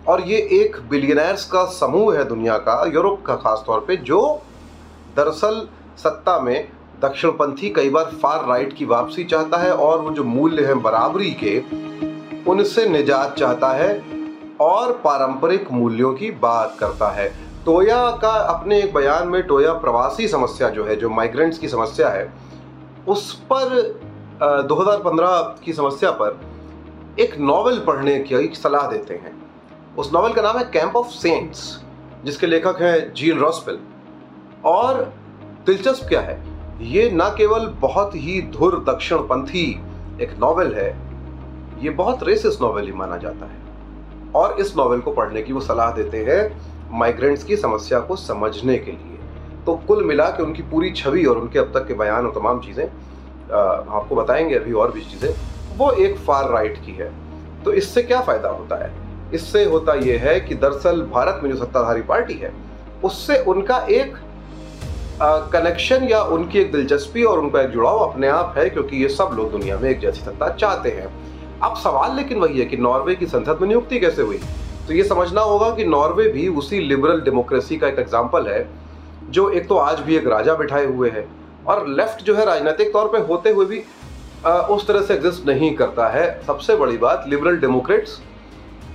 और 0.08 0.20
ये 0.20 0.38
एक 0.52 0.76
बिलियनर्स 0.90 1.44
का 1.44 1.64
समूह 1.72 2.16
है 2.16 2.24
दुनिया 2.24 2.56
का, 2.58 2.84
यूरोप 2.94 3.22
का 3.22 3.34
खास 3.36 3.62
तौर 3.66 3.84
पे, 3.88 3.96
जो 3.96 4.42
दरअसल 5.16 5.66
सत्ता 5.98 6.38
में 6.40 6.68
दक्षिणपंथी 7.02 7.70
कई 7.70 7.90
बार 7.90 8.10
फार 8.22 8.46
राइट 8.48 8.72
की 8.72 8.84
वापसी 8.84 9.24
चाहता 9.24 9.58
है 9.58 9.72
और 9.72 10.00
वो 10.00 10.10
जो 10.10 10.24
मूल्य 10.24 10.64
हैं 10.64 10.80
बराबरी 10.82 11.30
के, 11.42 11.58
उनसे 12.50 12.88
निजात 12.88 13.34
चाहता 13.38 13.72
है। 13.72 14.13
और 14.64 14.92
पारंपरिक 15.04 15.70
मूल्यों 15.72 16.12
की 16.14 16.30
बात 16.42 16.76
करता 16.80 17.08
है। 17.10 17.28
टोया 17.64 18.10
का 18.22 18.30
अपने 18.30 18.78
एक 18.78 18.94
बयान 18.94 19.28
में 19.28 19.42
टोया 19.42 19.72
प्रवासी 19.74 20.28
समस्या 20.28 20.68
जो 20.68 20.84
है, 20.84 20.96
जो 20.96 21.10
माइग्रेंट्स 21.10 21.58
की 21.58 21.68
समस्या 21.68 22.08
है, 22.08 22.32
उस 23.08 23.32
पर 23.52 23.80
2015 24.68 25.54
की 25.64 25.72
समस्या 25.72 26.10
पर 26.12 26.40
एक 27.20 27.38
नॉवेल 27.40 27.78
पढ़ने 27.78 28.18
की 28.20 28.54
सलाह 28.54 28.86
देते 28.88 29.14
हैं। 29.14 29.32
उस 29.98 30.12
नॉवेल 30.12 30.32
का 30.32 30.42
नाम 30.42 30.58
है 30.58 30.64
कैंप 30.72 30.96
ऑफ़ 30.96 31.08
सेंट्स 31.08 31.80
जिसके 32.24 32.46
लेखक 32.46 32.80
हैं 32.82 33.12
जीन 33.14 33.38
रॉस्पेल 33.38 33.78
और 34.64 35.02
दिलचस्प 35.66 36.08
क्या 36.08 36.20
है, 36.20 36.38
ये 36.82 37.10
न 37.14 37.28
केवल 37.38 37.66
बहुत 37.80 38.14
ही 38.14 38.40
धुर 38.52 38.78
दक्षिणपंथी 38.88 39.66
एक 40.22 40.36
नॉवेल 40.40 40.74
है, 40.74 40.88
ये 41.82 41.90
बहुत 41.92 42.22
रेसिस 42.22 42.60
नॉवेल 42.62 42.86
ही 42.86 42.92
माना 42.92 43.16
जाता 43.16 43.46
है। 43.46 43.62
और 44.34 44.60
इस 44.60 44.76
नॉवेल 44.76 45.00
को 45.00 45.12
पढ़ने 45.12 45.42
की 45.42 45.52
वो 45.52 45.60
सलाह 45.60 45.90
देते 45.92 46.24
हैं 46.24 46.40
माइग्रेंट्स 46.98 47.44
की 47.44 47.56
समस्या 47.56 48.00
को 48.00 48.16
समझने 48.16 48.76
के 48.78 48.90
लिए। 48.90 49.18
तो 49.66 49.74
कुल 49.86 50.04
मिला 50.04 50.28
के 50.28 50.42
उनकी 50.42 50.62
पूरी 50.62 50.90
छवि 50.92 51.24
और 51.24 51.38
उनके 51.38 51.58
अब 51.58 51.70
तक 51.74 51.86
के 51.88 51.94
बयान 51.94 52.26
और 52.26 52.32
तमाम 52.32 52.60
चीज़ें 52.60 52.84
आपको 52.84 54.16
बताएँगे 54.16 54.54
अभी 54.54 54.72
और 54.72 54.92
भी 54.92 55.00
चीज़ें, 55.02 55.34
वो 55.76 55.90
एक 55.92 56.16
फार 56.18 56.50
राइट 56.50 56.76
की 56.86 56.92
है। 56.92 57.10
तो 57.64 57.72
इससे 57.72 58.02
क्या 58.02 58.20
फ़ायदा 58.20 58.48
होता 58.48 58.84
है? 58.84 58.92
इससे 59.34 59.64
होता 59.64 59.94
यह 59.94 60.20
है 60.20 60.38
कि 60.40 60.54
दरअसल 60.54 61.02
भारत 61.12 61.40
में 61.42 61.50
जो 61.50 61.56
सत्ताधारी 61.56 62.02
पार्टी 62.02 62.34
है, 62.34 62.52
उससे 63.04 63.38
उनका 63.44 63.78
एक 63.90 64.16
कनेक्शन 65.52 66.04
या 66.04 66.22
उनकी 66.24 66.58
एक 66.58 66.72
दिलचस्पी 66.72 67.22
और 67.24 67.38
उनका 67.38 67.60
एक 67.60 67.70
जुड़ाव 67.70 67.98
अपने 67.98 68.28
आप 68.28 68.54
है 68.58 68.68
क्योंकि 68.70 68.96
ये 68.96 69.08
सब 69.08 69.30
लोग 69.36 69.50
दुनिया 69.50 69.78
में 69.78 69.88
एक 69.90 70.00
जैसी 70.00 70.20
सत्ता 70.20 70.48
चाहते 70.50 70.90
हैं। 70.90 71.06
अब 71.62 71.76
सवाल 71.76 72.14
लेकिन 72.16 72.38
वही 72.38 72.58
है 72.58 72.64
कि 72.66 72.76
नॉर्वे 72.76 73.14
की 73.14 73.26
संसद 73.26 73.58
में 73.60 73.68
नियुक्ति 73.68 73.98
कैसे 74.00 74.22
हुई? 74.22 74.40
तो 74.86 74.92
ये 74.92 75.04
समझना 75.04 75.40
होगा 75.42 75.70
कि 75.70 75.84
नॉर्वे 75.86 76.28
भी 76.28 76.46
उसी 76.50 76.78
लिबरल 76.80 77.20
डेमोक्रेसी 77.20 77.76
का 77.76 77.88
एक 77.88 77.98
एग्ज़ाम्पल 77.98 78.46
है 78.48 78.66
जो 79.30 79.48
एक 79.50 79.68
तो 79.68 79.76
आज 79.76 80.00
भी 80.00 80.16
एक 80.16 80.26
राजा 80.28 80.54
बिठाए 80.54 80.86
हुए 80.86 81.10
है 81.10 81.26
और 81.66 81.86
लेफ़्ट 81.88 82.24
जो 82.24 82.34
है 82.34 82.44
राजनीतिक 82.46 82.92
तौर 82.92 83.08
पर 83.08 83.26
होते 83.26 83.50
हुए 83.50 83.66
भी 83.66 83.82
आ, 84.46 84.50
उस 84.50 84.86
तरह 84.86 85.02
से 85.02 85.14
एग्जिस्ट 85.14 85.46
नहीं 85.46 85.74
करता 85.76 86.08
है। 86.08 86.26
सबसे 86.46 86.76
बड़ी 86.76 86.96
बात 86.98 87.24
लिबरल 87.28 87.56
डेमोक्रेट्स 87.58 88.20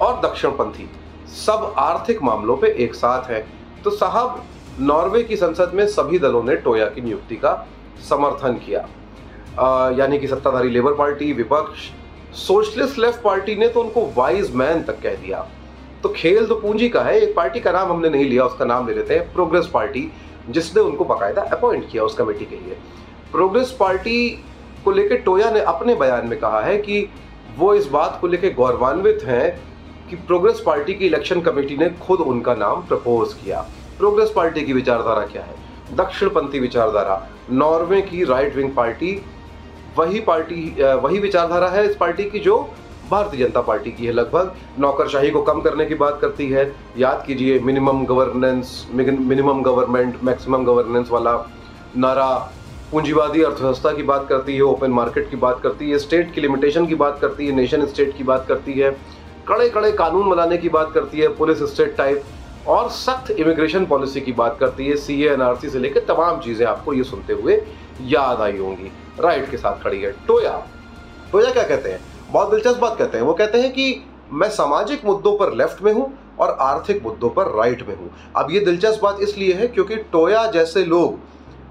और 0.01 0.19
दक्षिणपंथी 0.21 0.89
सब 1.37 1.73
आर्थिक 1.77 2.21
मामलों 2.23 2.57
पे 2.57 2.67
एक 2.83 2.95
साथ 2.95 3.29
है। 3.29 3.45
तो 3.83 3.89
साहब 3.91 4.43
नॉर्वे 4.81 5.23
की 5.23 5.35
संसद 5.37 5.71
में 5.75 5.85
सभी 5.87 6.19
दलों 6.19 6.43
ने 6.43 6.55
टोया 6.57 6.85
की 6.85 7.01
नियुक्ति 7.01 7.35
का 7.35 7.53
समर्थन 8.09 8.53
किया। 8.65 8.79
यानी 9.93 10.19
कि 10.19 10.27
सत्ताधारी 10.27 10.69
लेबर 10.69 10.93
पार्टी 10.93 11.31
विपक्ष 11.33 11.89
सोशलिस्ट 12.37 12.99
लेफ़्ट 12.99 13.21
पार्टी 13.21 13.55
ने 13.55 13.67
तो 13.67 13.81
उनको 13.81 14.05
वाइज 14.17 14.53
मैन 14.55 14.83
तक 14.83 14.99
कह 15.01 15.15
दिया। 15.15 15.45
तो 16.03 16.09
खेल 16.09 16.45
तो 16.45 16.55
पूंजी 16.55 16.89
का 16.89 17.01
है, 17.01 17.19
एक 17.19 17.35
पार्टी 17.35 17.59
का 17.59 17.71
नाम 17.71 17.89
हमने 17.89 18.09
नहीं 18.09 18.25
लिया, 18.25 18.43
उसका 18.43 18.65
नाम 18.65 18.87
ले 18.87 18.93
लेते 18.93 19.13
हैं 19.13 19.33
प्रोग्रेस 19.33 19.67
पार्टी 19.67 20.11
जिसने 20.49 20.81
उनको 20.81 21.05
बाकायदा 21.05 21.41
अपॉइंट 21.53 21.89
किया 21.91 22.03
उस 22.03 22.15
कमेटी 22.15 22.45
के 22.45 22.55
लिए। 22.55 22.77
प्रोग्रेस 23.31 23.75
पार्टी 23.79 24.29
को 24.85 24.91
लेकर 24.91 25.15
टोया 25.15 25.49
ने 25.51 25.59
अपने 25.61 25.95
बयान 25.95 26.27
में 26.27 26.39
कहा 26.39 26.61
है 26.61 26.77
कि 26.77 27.07
वो 27.57 27.73
इस 27.73 27.87
बात 27.87 28.17
को 28.21 28.27
लेकर 28.27 28.53
गौरवान्वित 28.53 29.23
हैं 29.23 29.49
कि 30.09 30.15
प्रोग्रेस 30.17 30.61
पार्टी 30.65 30.93
की 30.93 31.05
इलेक्शन 31.05 31.41
कमेटी 31.41 31.77
ने 31.77 31.89
खुद 32.01 32.19
उनका 32.19 32.53
नाम 32.55 32.81
प्रपोज 32.81 33.33
किया। 33.33 33.65
प्रोग्रेस 33.97 34.31
पार्टी 34.35 34.61
की 34.61 34.73
विचारधारा 34.73 35.25
क्या 35.25 35.43
है? 35.43 35.55
दक्षिणपंथी 35.95 36.59
विचारधारा 36.59 37.27
नॉर्वे 37.51 38.01
की 38.01 38.23
राइट 38.23 38.55
विंग 38.55 38.71
पार्टी 38.75 39.11
वही 39.99 40.19
पार्टी 40.27 40.61
वही 41.03 41.19
विचारधारा 41.19 41.69
है 41.69 41.85
इस 41.85 41.95
पार्टी 41.95 42.29
की 42.29 42.39
जो 42.39 42.57
भारतीय 43.11 43.39
जनता 43.39 43.61
पार्टी 43.63 43.91
की 43.91 44.05
है। 44.05 44.11
लगभग 44.13 44.55
नौकरशाही 44.79 45.29
को 45.31 45.41
कम 45.43 45.61
करने 45.61 45.85
की 45.85 45.95
बात 45.97 46.19
करती 46.21 46.47
है। 46.49 46.71
याद 46.97 47.23
कीजिए 47.27 47.59
minimum 47.61 48.03
governance 48.05 48.87
minimum 48.93 49.61
government 49.63 50.23
maximum 50.23 50.65
governance 50.65 51.09
वाला 51.11 51.33
नारा 51.97 52.27
पूंजीवादी 52.91 53.41
अर्थव्यवस्था 53.43 53.91
की 53.93 54.03
बात 54.03 54.27
करती 54.27 54.55
है 54.55 54.61
ओपन 54.63 54.91
मार्केट 54.91 55.29
की 55.29 55.37
बात 55.37 55.59
करती 55.63 55.89
है 55.89 55.97
स्टेट 55.99 56.33
की 56.33 56.41
लिमिटेशन 56.41 56.85
की 56.85 56.95
बात 56.95 57.17
करती 57.21 57.47
है 57.47 57.55
नेशन 57.55 57.85
स्टेट 57.85 58.15
की 58.17 58.23
बात 58.23 58.45
करती 58.47 58.73
है 58.73 58.91
कड़े 59.47 59.69
कड़े 59.69 59.91
कानून 59.93 60.29
बनाने 60.29 60.57
की 60.57 60.69
बात 60.69 60.91
करती 60.93 61.19
है 61.19 61.27
पुलिस 61.35 61.63
स्टेट 61.73 61.95
टाइप 61.97 62.23
और 62.67 62.89
सख्त 62.91 63.31
इमिग्रेशन 63.31 63.85
पॉलिसी 63.85 64.21
की 64.21 64.31
बात 64.33 64.57
करती 64.59 64.87
है 64.87 64.95
सी 64.97 65.21
एनआरसी 65.25 65.69
से 65.69 65.79
लेकर 65.79 66.05
तमाम 66.05 66.39
चीज़ें 66.39 66.65
आपको 66.67 66.93
ये 66.93 67.03
सुनते 67.03 67.33
हुए 67.33 67.61
याद 68.03 68.41
आई 68.41 68.57
होंगी। 68.57 68.91
राइट 69.19 69.49
के 69.51 69.57
साथ 69.57 69.83
खड़ी 69.83 70.01
है 70.01 70.11
टोया। 70.27 70.51
टोया 71.31 71.51
क्या 71.51 71.63
कहते 71.63 71.91
हैं? 71.91 71.99
बहुत 72.31 72.49
दिलचस्प 72.51 72.79
बात 72.79 72.97
कहते 72.97 73.17
हैं। 73.17 73.25
वो 73.25 73.33
कहते 73.33 73.61
हैं 73.61 73.71
कि 73.73 74.03
मैं 74.31 74.49
सामाजिक 74.49 75.05
मुद्दों 75.05 75.37
पर 75.37 75.53
लेफ़्ट 75.53 75.81
में 75.83 75.91
हूँ 75.93 76.11
और 76.39 76.57
आर्थिक 76.61 77.03
मुद्दों 77.03 77.29
पर 77.29 77.51
राइट 77.55 77.87
में 77.87 77.95
हूँ। 77.95 78.11
अब 78.35 78.51
ये 78.51 78.59
दिलचस्प 78.59 79.01
बात 79.03 79.17
इसलिए 79.21 79.53
है 79.53 79.67
क्योंकि 79.67 79.95
टोया 80.11 80.45
जैसे 80.51 80.83
लोग 80.85 81.17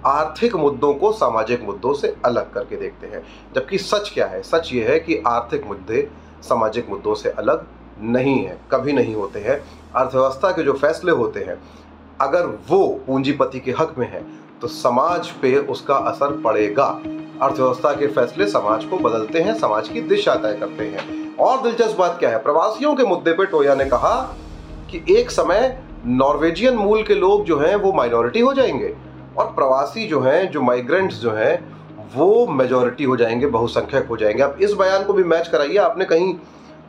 आर्थिक 0.06 0.54
मुद्दों 0.56 0.92
को 0.94 1.12
सामाजिक 1.12 1.62
मुद्दों 1.62 1.92
से 1.94 2.14
अलग 2.24 2.52
करके 2.52 2.76
देखते 2.76 3.06
हैं। 3.06 3.22
जबकि 3.54 3.78
सच 3.78 4.10
क्या 4.14 4.26
है? 4.26 4.42
सच 4.42 4.72
ये 4.72 4.84
है 4.88 4.98
कि 5.00 5.22
आर्थिक 5.26 5.66
मुद्दे 5.66 6.08
सामाजिक 6.42 6.88
मुद्दों 6.90 7.14
से 7.14 7.30
अलग 7.30 7.66
नहीं 8.00 8.38
है, 8.38 8.58
कभी 8.70 8.92
नहीं 8.92 9.14
होते 9.14 9.40
हैं। 9.40 9.60
अर्थव्यवस्था 9.96 10.50
के 10.50 10.62
जो 10.62 10.72
फैसले 10.72 11.12
होते 11.12 11.40
हैं, 11.40 11.58
अगर 12.20 12.46
वो 12.68 12.86
पूंजीपति 13.06 13.60
के 13.60 13.70
हक 13.70 13.94
में 13.98 14.10
है 14.12 14.22
तो 14.60 14.66
समाज 14.66 15.28
पे 15.32 15.56
उसका 15.56 15.94
असर 15.94 16.40
पड़ेगा। 16.40 16.84
अर्थव्यवस्था 17.42 17.92
के 17.92 18.06
फैसले 18.06 18.46
समाज 18.46 18.84
को 18.84 18.98
बदलते 18.98 19.40
हैं, 19.40 19.54
समाज 19.54 19.88
की 19.88 20.00
दिशा 20.00 20.34
तय 20.34 20.56
करते 20.60 20.84
हैं। 20.84 21.36
और 21.36 21.62
दिलचस्प 21.62 21.98
बात 21.98 22.16
क्या 22.18 22.30
है? 22.30 22.38
प्रवासियों 22.38 22.94
के 22.94 23.04
मुद्दे 23.04 23.32
पे 23.32 23.44
टोया 23.46 23.74
ने 23.74 23.84
कहा 23.84 24.14
कि 24.90 25.04
एक 25.10 25.30
समय 25.30 25.82
नॉर्वेजियन 26.06 26.76
मूल 26.76 27.02
के 27.02 27.14
लोग 27.14 27.44
जो 27.44 27.58
हैं, 27.58 27.74
वो 27.76 27.92
माइनॉरिटी 27.92 28.40
हो 28.40 28.52
जाएँगे 28.54 28.94
और 29.38 29.46
प्रवासी 29.46 30.06
जो 30.06 30.20
हैं, 30.20 30.50
जो 30.50 30.62
माइग्रेंट्स 30.62 31.16
जो 31.16 31.30
हैं, 31.30 31.78
वो 32.14 32.46
मेजोरिटी 32.46 33.04
हो 33.04 33.16
जाएँगे, 33.16 33.46
बहुसंख्यक 33.46 34.06
हो 34.06 34.16
जाएँगे। 34.16 34.42
अब 34.42 34.58
इस 34.60 34.72
बयान 34.72 35.04
को 35.04 35.12
भी 35.12 35.24
मैच 35.24 35.48
कराइए, 35.48 35.76
आपने 35.76 36.04
कहीं 36.04 36.34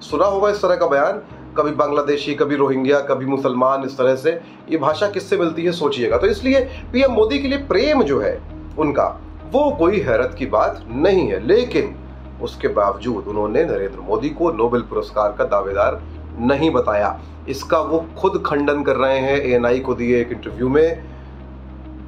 सुना 0.01 0.25
होगा 0.25 0.49
इस 0.49 0.61
तरह 0.61 0.75
का 0.75 0.87
बयान? 0.87 1.21
कभी 1.57 1.71
बांग्लादेशी, 1.71 2.35
कभी 2.35 2.55
रोहिंग्या, 2.55 2.99
कभी 2.99 3.25
मुसलमान 3.25 3.83
इस 3.83 3.97
तरह 3.97 4.15
से, 4.15 4.31
ये 4.71 4.77
भाषा 4.77 5.09
किससे 5.09 5.37
मिलती 5.37 5.65
है 5.65 5.71
सोचिएगा। 5.71 6.17
तो 6.17 6.27
इसलिए 6.27 6.59
पीएम 6.93 7.11
मोदी 7.11 7.39
के 7.39 7.47
लिए 7.47 7.57
प्रेम 7.57 8.03
जो 8.03 8.19
है, 8.19 8.41
उनका, 8.77 9.21
वो 9.51 9.71
कोई 9.71 9.99
हैरत 9.99 10.35
की 10.39 10.45
बात 10.45 10.85
नहीं 10.91 11.27
है। 11.27 11.47
लेकिन 11.47 11.95
उसके 12.41 12.67
बावजूद 12.67 13.27
उन्होंने 13.27 13.63
नरेंद्र 13.63 13.99
मोदी 13.99 14.29
को 14.29 14.51
नोबेल 14.51 14.81
पुरस्कार 14.81 15.35
का 15.37 15.43
दावेदार 15.43 16.01
नहीं 16.39 16.71
बताया। 16.71 17.21
इसका 17.49 17.79
वो 17.79 18.05
खुद 18.17 18.43
खंडन 18.45 18.83
कर 18.83 18.95
रहे 18.95 19.19
हैं 19.19 19.37
एएनआई 19.37 19.79
को 19.79 19.93
दिए 19.93 20.21
एक 20.21 20.31
इंटरव्यू 20.31 20.69
में, 20.69 21.03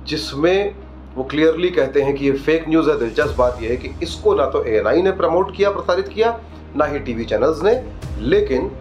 जिसमें 0.04 0.76
वो 1.16 1.24
क्लियरली 1.24 1.70
कहते 1.70 2.02
हैं 2.02 2.16
कि 2.16 2.26
ये 2.26 2.32
फेक 2.32 2.70
न्यूज़ 2.70 2.90
है, 2.90 3.00
दिलचस्प 3.00 3.38
बात 3.38 3.58
यह 3.62 3.70
है 3.70 3.78
कि 3.78 3.90
इसको 4.04 4.36
ना 4.36 4.46
तो 4.46 4.64
एएनआई 4.64 5.02
ने 5.02 5.12
प्रमोट 5.12 5.56
किया, 5.56 5.72
प्रसारित 5.72 6.08
किया, 6.08 6.40
ना 6.76 6.86
ही 6.86 7.00
टीवी 7.00 7.26
चैनल्स 7.26 7.64
ने। 7.64 7.84
लेकिन 8.20 8.72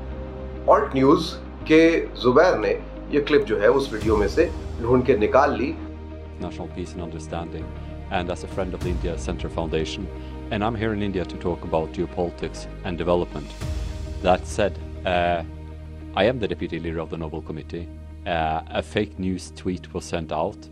ऑल्ट 0.69 0.95
न्यूज़ 0.95 1.33
के 1.71 1.81
जुबैर 2.21 2.57
ने 2.59 2.69
ये 3.15 3.21
क्लिप 3.21 3.43
जो 3.45 3.57
है 3.59 3.69
उस 3.79 3.91
वीडियो 3.93 4.17
में 4.17 4.27
से 4.27 4.49
ढूंढ 4.81 5.05
के 5.05 5.17
निकाल 5.17 5.57
ली 5.57 5.73
National 6.39 6.67
Peace 6.67 6.93
and 6.93 7.01
Understanding 7.01 7.65
and 8.11 8.29
as 8.29 8.43
a 8.43 8.47
friend 8.47 8.73
of 8.73 8.81
the 8.81 8.89
India 8.89 9.17
Center 9.17 9.49
Foundation 9.49 10.07
and 10.51 10.63
I'm 10.63 10.75
here 10.75 10.93
in 10.93 11.01
India 11.01 11.25
to 11.25 11.37
talk 11.37 11.63
about 11.63 11.93
geopolitics 11.93 12.67
and 12.83 12.97
development. 12.97 13.47
That 14.21 14.45
said, 14.45 14.77
uh, 15.05 15.43
I 16.15 16.25
am 16.25 16.39
the 16.39 16.47
deputy 16.47 16.79
leader 16.79 16.99
of 16.99 17.09
the 17.09 17.17
Nobel 17.17 17.41
Committee. 17.41 17.87
Uh, 18.27 18.61
a 18.69 18.83
fake 18.83 19.17
news 19.17 19.51
tweet 19.55 19.93
was 19.93 20.05
sent 20.05 20.31
out 20.31 20.69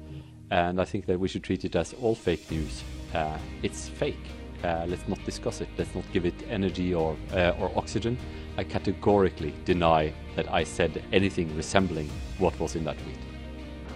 and 0.51 0.81
I 0.81 0.85
think 0.85 1.05
that 1.05 1.19
we 1.19 1.27
should 1.27 1.43
treat 1.43 1.65
it 1.65 1.75
as 1.75 1.93
all 2.01 2.15
fake 2.15 2.51
news. 2.51 2.83
Uh, 3.13 3.37
it's 3.61 3.87
fake. 3.87 4.27
Uh, 4.60 4.84
let's 4.88 5.06
not 5.06 5.24
discuss 5.24 5.60
it. 5.60 5.68
Let's 5.78 5.94
not 5.94 6.04
give 6.12 6.26
it 6.26 6.34
energy 6.50 6.92
or 6.92 7.16
uh, 7.32 7.60
or 7.60 7.70
oxygen. 7.76 8.18
I 8.56 8.64
categorically 8.64 9.54
deny 9.64 10.12
that 10.34 10.52
I 10.52 10.64
said 10.64 11.02
anything 11.12 11.54
resembling 11.54 12.10
what 12.38 12.58
was 12.58 12.74
in 12.74 12.84
that 12.84 12.98
tweet. 12.98 13.18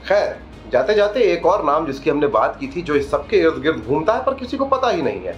खैर 0.06 0.36
जाते 0.72 0.94
जाते 0.94 1.20
एक 1.32 1.46
और 1.46 1.64
नाम 1.64 1.86
जिसकी 1.86 2.10
हमने 2.10 2.26
बात 2.36 2.56
की 2.60 2.68
थी 2.68 2.82
जो 2.82 2.94
इस 2.96 3.10
सबके 3.10 3.40
इर्द 3.40 3.60
गिर्द 3.62 3.84
घूमता 3.86 4.14
है 4.14 4.24
पर 4.24 4.34
किसी 4.34 4.56
को 4.56 4.66
पता 4.66 4.90
ही 4.90 5.02
नहीं 5.02 5.20
है 5.20 5.32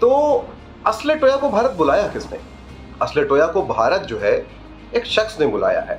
तो 0.00 0.10
असले 0.86 1.14
टोया 1.22 1.36
को 1.36 1.50
भारत 1.50 1.70
बुलाया 1.78 2.06
किसने 2.12 2.38
असले 3.02 3.24
टोया 3.24 3.46
को 3.52 3.62
भारत 3.66 4.06
जो 4.08 4.18
है 4.18 4.32
एक 4.96 5.06
शख्स 5.06 5.38
ने 5.40 5.46
बुलाया 5.46 5.80
है 5.88 5.98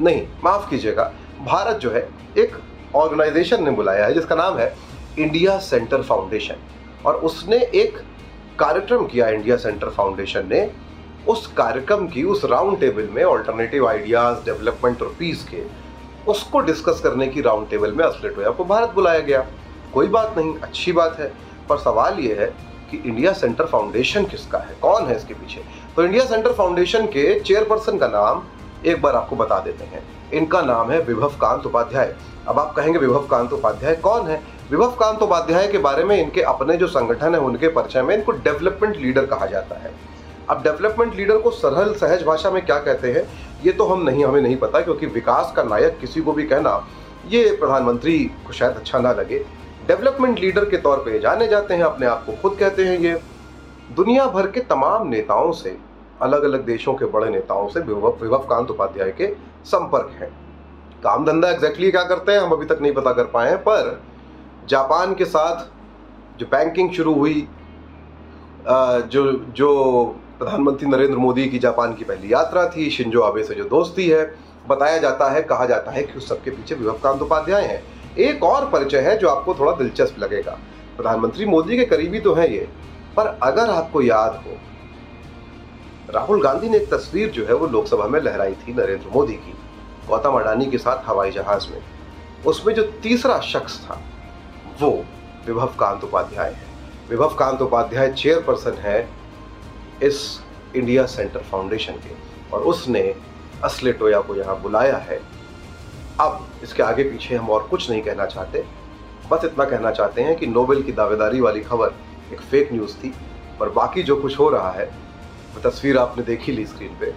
नहीं 0.00 0.26
माफ़ 0.44 0.68
कीजिएगा 0.70 1.12
भारत 1.44 1.76
जो 1.80 1.90
है 1.90 2.08
एक 2.38 2.56
ऑर्गेनाइजेशन 2.96 3.64
ने 3.64 3.70
बुलाया 3.78 4.06
है 4.06 4.14
जिसका 4.14 4.34
नाम 4.34 4.58
है 4.58 4.72
इंडिया 5.18 5.58
सेंटर 5.68 6.02
फाउंडेशन 6.02 6.66
और 7.06 7.14
उसने 7.14 7.56
एक 7.56 7.98
कार्यक्रम 8.58 9.06
किया 9.06 9.28
इंडिया 9.28 9.56
सेंटर 9.56 9.88
फाउंडेशन 9.88 10.48
ने। 10.48 10.70
उस 11.28 11.46
कार्यक्रम 11.46 12.08
की, 12.08 12.24
उस 12.24 12.44
राउंड 12.44 12.80
टेबल 12.80 13.08
में 13.12 13.24
ऑल्टरनेटिव 13.24 13.88
आइडियाज़ 13.88 14.44
डेवलपमेंट 14.44 15.02
और 15.02 15.16
पीस 15.18 15.48
के, 15.50 15.62
उसको 16.28 16.60
डिस्कस 16.60 17.00
करने 17.00 17.28
की 17.28 17.40
राउंड 17.40 17.68
टेबल 17.68 17.92
में 17.92 18.04
असलेट 18.04 18.16
असलेटोया 18.16 18.48
आपको 18.48 18.64
भारत 18.64 18.88
बुलाया 18.88 19.18
गया। 19.18 19.46
कोई 19.94 20.06
बात 20.06 20.34
नहीं, 20.36 20.58
अच्छी 20.58 20.92
बात 20.92 21.16
है। 21.20 21.32
पर 21.68 21.76
सवाल 21.76 22.18
यह 22.18 22.36
है 22.40 22.54
कि 22.90 23.02
इंडिया 23.06 23.32
सेंटर 23.32 23.64
फाउंडेशन 23.64 24.24
किसका 24.24 24.58
है? 24.58 24.76
कौन 24.82 25.06
है 25.06 25.16
इसके 25.16 25.34
पीछे? 25.34 25.64
तो 25.96 26.04
इंडिया 26.04 26.24
सेंटर 26.24 26.52
फाउंडेशन 26.52 27.06
के 27.06 27.40
चेयरपर्सन 27.40 27.98
का 27.98 28.08
नाम 28.08 28.42
एक 28.86 29.02
बार 29.02 29.16
आपको 29.16 29.36
बता 29.36 29.58
देते 29.58 29.84
हैं। 29.84 30.30
इनका 30.32 30.62
नाम 30.62 30.90
है 30.90 31.00
विभव 31.00 31.28
कांत 31.28 31.66
उपाध्याय। 31.66 32.16
अब 32.48 32.58
आप 32.58 32.74
कहेंगे 32.74 32.98
विभव 32.98 33.26
कांत 33.26 33.52
उपाध्याय 33.52 33.96
कौन 33.96 34.26
है? 34.26 34.57
विभव 34.70 34.90
कांत 34.90 35.22
उपाध्याय 35.22 35.66
के 35.68 35.78
बारे 35.78 36.02
में 36.04 36.16
इनके 36.16 36.40
अपने 36.42 36.76
जो 36.76 36.86
संगठन 36.86 37.34
है, 37.34 37.40
उनके 37.40 37.68
परिचय 37.68 38.02
में 38.02 38.14
इनको 38.16 38.32
डेवलपमेंट 38.32 38.96
लीडर 38.96 39.26
कहा 39.26 39.46
जाता 39.46 39.78
है। 39.78 39.92
अब 40.50 40.62
डेवलपमेंट 40.62 41.14
लीडर 41.14 41.38
को 41.38 41.50
सरल, 41.50 41.92
सहज 41.94 42.22
भाषा 42.24 42.50
में 42.50 42.64
क्या 42.66 42.78
कहते 42.78 43.12
हैं, 43.12 43.22
ये 43.64 43.72
तो 43.72 43.84
हम 43.84 44.02
नहीं, 44.02 44.24
हमें 44.24 44.40
नहीं 44.42 44.56
पता, 44.56 44.80
क्योंकि 44.80 45.06
विकास 45.06 45.52
का 45.56 45.62
नायक 45.62 45.96
किसी 46.00 46.20
को 46.20 46.32
भी 46.32 46.44
कहना, 46.44 46.86
ये 47.28 47.56
प्रधानमंत्री 47.60 48.18
को 48.46 48.52
शायद 48.52 48.76
अच्छा 48.76 48.98
ना 48.98 49.12
लगे। 49.12 49.38
डेवलपमेंट 49.86 50.38
लीडर 50.38 50.64
के 50.64 50.76
तौर 50.76 50.98
पे 50.98 51.18
जाने 51.18 51.46
जाते 51.48 51.74
हैं, 51.74 51.82
अपने 51.82 52.06
आप 52.06 52.24
को 52.26 52.32
खुद 52.42 52.58
कहते 52.58 52.84
हैं 52.84 52.98
ये। 52.98 53.14
दुनिया 53.96 54.26
भर 54.26 54.46
के 54.46 54.60
तमाम 54.66 55.08
नेताओं 55.08 55.52
से 55.52 55.76
अलग 56.22 56.42
अलग 56.42 56.64
देशों 56.66 56.94
के 56.94 57.04
बड़े 57.06 57.30
नेताओं 57.30 57.68
से 57.68 57.80
विभव 57.80 58.46
कांत 58.50 58.70
उपाध्याय 58.70 59.10
के 59.12 59.32
संपर्क 59.64 60.12
हैं। 60.20 60.30
काम 61.02 61.24
धंधा 61.24 61.50
एग्जैक्टली 61.50 61.90
क्या 61.90 62.02
करते 62.04 62.32
हैं, 62.32 62.40
हम 62.40 62.52
अभी 62.52 62.66
तक 62.66 62.78
नहीं 62.82 62.92
पता 62.92 63.12
कर 63.12 63.24
पाए 63.24 63.48
हैं, 63.48 63.58
पर 63.58 64.00
जापान 64.68 65.14
के 65.14 65.24
साथ 65.24 66.38
जो 66.38 66.46
बैंकिंग 66.46 66.90
शुरू 66.92 67.14
हुई 67.14 67.46
जो 68.66 69.32
जो 69.56 69.68
प्रधानमंत्री 70.38 70.88
नरेंद्र 70.88 71.16
मोदी 71.18 71.46
की 71.48 71.58
जापान 71.58 71.94
की 71.94 72.04
पहली 72.04 72.32
यात्रा 72.32 72.66
थी, 72.68 72.88
शिंजो 72.90 73.20
आबे 73.20 73.42
से 73.44 73.54
जो 73.54 73.64
दोस्ती 73.64 74.08
है, 74.08 74.24
बताया 74.68 74.98
जाता 74.98 75.30
है, 75.30 75.42
कहा 75.42 75.66
जाता 75.66 75.90
है 75.90 76.02
कि 76.02 76.18
उस 76.18 76.28
सबके 76.28 76.50
पीछे 76.50 76.74
विभवकांत 76.74 77.22
उपाध्याय 77.22 77.64
हैं। 77.64 77.82
एक 78.18 78.42
और 78.44 78.68
परिचय 78.70 79.00
है 79.00 79.16
जो 79.18 79.28
आपको 79.28 79.54
थोड़ा 79.54 79.72
दिलचस्प 79.72 80.18
लगेगा। 80.18 80.58
प्रधानमंत्री 80.96 81.46
मोदी 81.46 81.76
के 81.76 81.84
करीबी 81.84 82.20
तो 82.20 82.34
हैं 82.34 82.48
ये, 82.48 82.68
पर 83.16 83.26
अगर 83.42 83.70
आपको 83.70 84.02
याद 84.02 84.34
हो, 84.36 84.56
राहुल 86.14 86.42
गांधी 86.42 86.68
ने 86.68 86.76
एक 86.76 86.92
तस्वीर 86.94 87.30
जो 87.30 87.46
है 87.46 87.54
वो 87.54 87.66
लोकसभा 87.66 88.06
में 88.06 88.20
लहराई 88.20 88.52
थी 88.56 88.74
नरेंद्र 88.74 89.10
मोदी 89.14 89.34
की, 89.34 89.54
गौतम 90.08 90.38
अडानी 90.40 90.66
के 90.66 90.78
साथ 90.78 91.08
हवाई 91.08 91.30
जहाज़ 91.30 91.68
में। 91.70 91.80
उसमें 92.46 92.74
जो 92.74 92.82
तीसरा 93.02 93.38
शख्स 93.42 93.78
था 93.80 94.00
वो 94.80 95.04
विभव 95.46 95.66
कांत 95.66 96.04
उपाध्याय 96.04 96.50
है। 96.50 96.66
विभव 97.10 97.34
कांत 97.34 97.62
उपाध्याय 97.62 98.12
चेयरपर्सन 98.12 98.72
है 98.72 99.08
इस 100.02 100.40
इंडिया 100.76 101.06
सेंटर 101.06 101.40
फाउंडेशन 101.40 101.92
के। 101.92 102.16
और 102.52 102.60
उसने 102.62 103.14
असले 103.64 103.92
टोया 103.92 104.20
को 104.20 104.34
यहाँ 104.36 104.60
बुलाया 104.60 104.96
है। 104.96 105.20
अब 106.20 106.46
इसके 106.62 106.82
आगे 106.82 107.04
पीछे 107.04 107.36
हम 107.36 107.50
और 107.50 107.62
कुछ 107.62 107.90
नहीं 107.90 108.02
कहना 108.02 108.26
चाहते। 108.26 108.64
बस 109.30 109.44
इतना 109.44 109.64
कहना 109.64 109.90
चाहते 109.90 110.22
हैं 110.22 110.36
कि 110.36 110.46
नोबेल 110.46 110.82
की 110.82 110.92
दावेदारी 110.92 111.40
वाली 111.40 111.60
खबर 111.60 111.94
एक 112.32 112.40
फेक 112.40 112.72
न्यूज़ 112.72 112.94
थी 112.94 113.14
और 113.60 113.70
बाकी 113.70 114.02
जो 114.02 114.16
कुछ 114.16 114.38
हो 114.38 114.48
रहा 114.48 114.70
है, 114.70 114.86
वो 115.54 115.70
तस्वीर 115.70 115.98
आपने 115.98 116.24
देखी 116.24 116.52
ली 116.52 116.66
स्क्रीन 116.66 116.96
पे, 117.00 117.14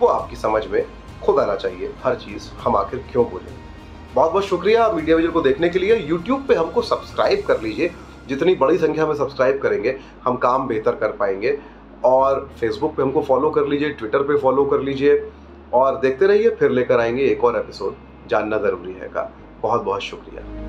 वो 0.00 0.06
आपकी 0.06 0.36
समझ 0.36 0.66
में 0.66 0.86
खुद 1.24 1.40
आना 1.40 1.56
चाहिए। 1.56 1.94
हर 2.04 2.14
चीज़ 2.14 2.50
हम 2.60 2.76
आखिर 2.76 3.04
क्यों 3.12 3.30
बोले? 3.30 3.63
बहुत 4.14 4.30
बहुत 4.30 4.44
शुक्रिया 4.44 4.92
मीडिया 4.92 5.16
विजन 5.16 5.30
को 5.30 5.40
देखने 5.40 5.68
के 5.68 5.78
लिए। 5.78 5.96
यूट्यूब 5.96 6.44
पे 6.48 6.54
हमको 6.54 6.82
सब्सक्राइब 6.82 7.42
कर 7.46 7.60
लीजिए। 7.60 7.90
जितनी 8.28 8.54
बड़ी 8.54 8.78
संख्या 8.78 9.06
में 9.06 9.14
सब्सक्राइब 9.14 9.58
करेंगे, 9.58 9.98
हम 10.24 10.36
काम 10.36 10.66
बेहतर 10.66 10.94
कर 10.94 11.12
पाएँगे। 11.12 11.58
और 12.04 12.50
फेसबुक 12.60 12.94
पे 12.94 13.02
हमको 13.02 13.22
फॉलो 13.22 13.50
कर 13.50 13.66
लीजिए 13.66 13.90
ट्विटर 13.90 14.18
पे 14.18 14.38
फॉलो 14.38 14.64
कर 14.64 14.80
लीजिए। 14.80 15.30
और 15.72 16.00
देखते 16.00 16.26
रहिए, 16.26 16.50
फिर 16.50 16.70
लेकर 16.70 17.00
आएँगे 17.00 17.24
एक 17.24 17.44
और 17.44 17.56
एपिसोड 17.56 17.94
जानना 18.28 18.58
ज़रूरी 18.58 18.92
है 18.92 19.08
का। 19.08 19.32
बहुत 19.62 19.82
बहुत 19.82 20.00
शुक्रिया। 20.00 20.63